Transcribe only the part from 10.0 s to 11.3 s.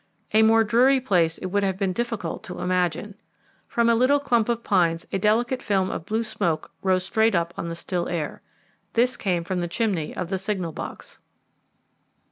of the signal box.